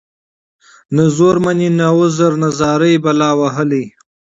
نه 0.95 1.03
زور 1.15 1.35
مــني 1.43 1.69
نه 1.77 1.85
عـذر 1.95 2.31
نـه 2.41 2.49
زارۍ 2.59 2.93
بلا 3.03 3.29
وهـلې. 3.39 3.83